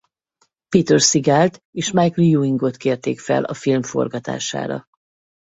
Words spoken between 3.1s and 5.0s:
fel a film forgatására.